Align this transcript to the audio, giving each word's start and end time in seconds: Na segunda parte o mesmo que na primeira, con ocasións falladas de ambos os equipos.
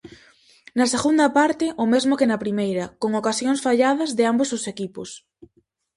Na 0.77 0.85
segunda 0.93 1.25
parte 1.37 1.65
o 1.83 1.85
mesmo 1.93 2.17
que 2.19 2.29
na 2.31 2.41
primeira, 2.43 2.85
con 3.01 3.11
ocasións 3.21 3.59
falladas 3.65 4.09
de 4.17 4.23
ambos 4.31 4.49
os 4.57 4.63
equipos. 4.73 5.09